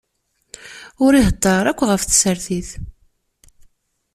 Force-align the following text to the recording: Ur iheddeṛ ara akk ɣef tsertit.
Ur 1.05 1.11
iheddeṛ 1.19 1.55
ara 1.57 1.69
akk 1.71 1.81
ɣef 1.89 2.01
tsertit. 2.03 2.69